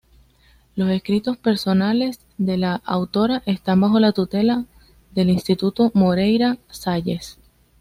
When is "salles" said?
6.71-7.37